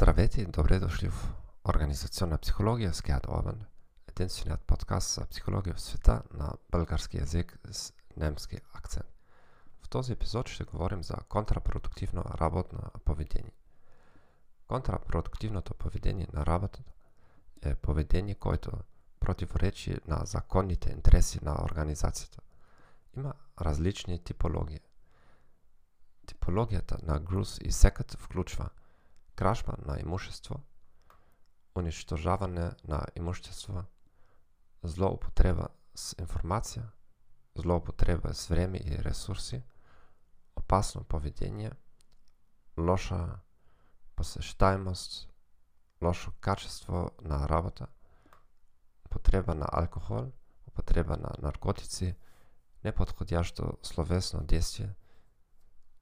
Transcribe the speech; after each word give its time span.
Здравейте 0.00 0.40
и 0.40 0.46
добре 0.46 0.78
дошли 0.78 1.08
в 1.08 1.28
Организационна 1.68 2.38
психологија 2.40 2.92
с 2.96 3.02
Геат 3.04 3.26
Овен, 3.28 3.66
единствениот 4.08 4.62
подкаст 4.64 5.18
за 5.18 5.26
психологија 5.28 5.74
в 5.76 5.80
света 5.80 6.22
на 6.32 6.54
български 6.72 7.20
јазик 7.20 7.52
с 7.70 7.92
немски 8.16 8.60
акцент. 8.72 9.10
В 9.82 9.88
този 9.88 10.12
епизод 10.12 10.48
ще 10.48 10.64
говорим 10.64 11.02
за 11.02 11.14
контрапродуктивно 11.28 12.24
работно 12.40 12.80
поведение. 13.04 13.52
Контрапродуктивното 14.66 15.74
поведение 15.74 16.28
на 16.32 16.46
работата 16.46 16.92
е 17.62 17.74
поведение 17.74 18.34
което 18.34 18.72
противоречи 19.18 19.96
на 20.06 20.24
законните 20.24 20.90
интереси 20.90 21.44
на 21.44 21.54
организацијата. 21.54 22.40
Има 23.16 23.34
различни 23.60 24.24
типологии. 24.24 24.80
Типологијата 26.26 27.02
на 27.02 27.20
Грус 27.20 27.58
и 27.60 27.72
Секът 27.72 28.16
вклучва 28.20 28.70
кражба 29.40 29.74
на 29.78 29.98
имущество, 30.00 30.60
уништожаване 31.74 32.72
на 32.84 33.06
имущество, 33.16 33.86
злоупотреба 34.82 35.70
с 35.94 36.14
информација, 36.20 36.84
злоупотреба 37.54 38.34
с 38.34 38.50
време 38.50 38.78
и 38.78 38.98
ресурси, 39.02 39.62
опасно 40.54 41.04
поведение, 41.04 41.72
лоша 42.76 43.40
посештаемост, 44.14 45.28
лошо 46.02 46.32
качество 46.40 47.10
на 47.20 47.48
работа, 47.48 47.88
употреба 49.06 49.54
на 49.54 49.66
алкохол, 49.72 50.32
употреба 50.66 51.16
на 51.16 51.34
наркотици, 51.38 52.14
неподходящо 52.84 53.78
словесно 53.82 54.44
действие, 54.44 54.94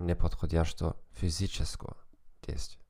неподходящо 0.00 0.94
физическо 1.12 1.94
действие. 2.42 2.80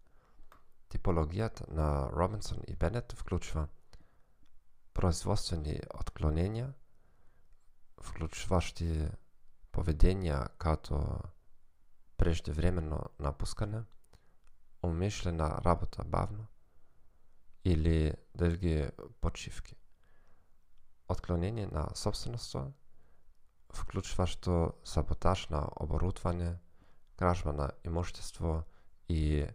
Типологијата 0.91 1.71
на 1.71 2.11
Робинсон 2.11 2.59
и 2.67 2.75
Беннет 2.75 3.13
вклучува 3.13 3.69
производствени 4.93 5.79
отклоненија, 5.95 6.73
вклучувашти 8.03 9.09
поведенија 9.73 10.49
като 10.59 10.99
преждевремено 12.19 12.99
напускане, 13.19 13.85
умишлена 14.83 15.61
работа 15.65 16.05
бавно 16.05 16.47
или 17.65 18.15
долги 18.35 18.89
почивки. 19.21 19.77
Отклонение 21.09 21.67
на 21.67 21.89
собственоство, 21.95 22.73
вклучващо 23.73 24.73
саботаж 24.85 25.49
на 25.49 25.69
оборудване, 25.77 26.59
кражба 27.17 27.53
на 27.53 27.71
имущество 27.85 28.63
и 29.09 29.47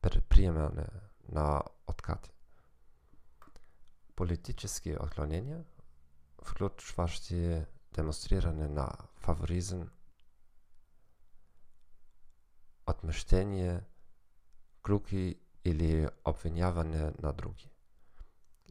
предприемане 0.00 0.86
на 1.28 1.62
откати. 1.86 2.30
Политически 4.16 4.96
отклонения, 5.00 5.64
вклучувашти 6.44 7.64
демонстриране 7.94 8.68
на 8.68 8.92
фаворизм, 9.16 9.82
отмъщение, 12.86 13.80
круки 14.82 15.40
или 15.64 16.08
обвиняване 16.24 17.12
на 17.22 17.32
други. 17.32 17.70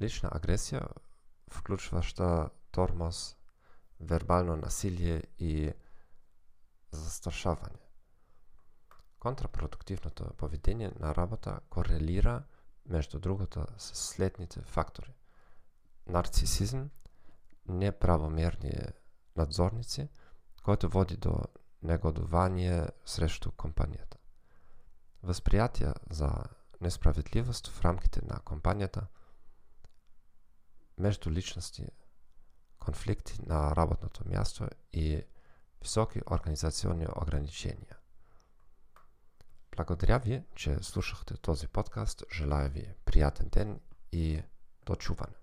Лична 0.02 0.30
агресия, 0.34 0.88
вклучваща 1.50 2.50
тормоз, 2.72 3.38
вербално 4.00 4.56
насилие 4.56 5.24
и 5.40 5.74
застрашаване. 6.92 7.89
Контрапродуктивното 9.20 10.34
поведение 10.38 10.92
на 11.00 11.16
работа 11.16 11.60
корелира 11.70 12.44
меѓу 12.90 13.20
другото 13.20 13.66
со 13.78 13.96
следните 13.96 14.62
фактори. 14.62 15.14
Нарцисизм, 16.08 16.88
неправомерни 17.68 18.74
надзорници, 19.36 20.08
којто 20.64 20.88
води 20.88 21.18
до 21.18 21.36
негодување 21.84 22.90
срещу 23.06 23.52
компанијата. 23.52 24.18
Воспријатие 25.24 25.94
за 26.10 26.32
несправедливост 26.82 27.68
в 27.68 27.82
рамките 27.82 28.22
на 28.26 28.40
компанијата, 28.46 29.08
меѓу 30.98 31.32
личности, 31.32 31.88
конфликти 32.80 33.42
на 33.46 33.76
работното 33.76 34.24
място 34.28 34.68
и 34.94 35.22
високи 35.82 36.22
организациони 36.26 37.08
ограниченија. 37.08 37.99
Благодаря 39.79 40.19
ви, 40.19 40.43
че 40.55 40.77
слушахте 40.83 41.37
този 41.37 41.69
подкаст. 41.69 42.23
Желая 42.33 42.69
ви 42.69 42.95
приятен 43.05 43.49
ден 43.49 43.81
и 44.13 44.43
до 44.87 44.97
чуване. 44.97 45.35